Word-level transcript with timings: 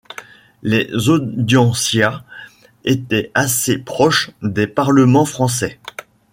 Les 0.63 1.09
Audiencias 1.09 2.23
étaient 2.85 3.29
assez 3.35 3.77
proches 3.77 4.31
des 4.41 4.65
parlements 4.65 5.25
français. 5.25 5.79